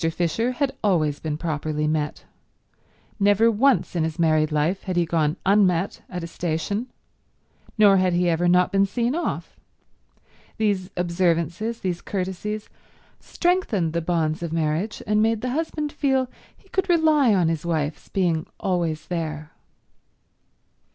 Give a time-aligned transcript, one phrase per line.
[0.01, 2.25] Fisher had always been properly met.
[3.19, 6.87] Never once in his married life had he gone unmet at a station,
[7.77, 9.59] nor had he ever not been seen off.
[10.57, 12.67] These observances, these courtesies,
[13.19, 17.63] strengthened the bonds of marriage, and made the husband feel he could rely on his
[17.63, 19.51] wife's being always there.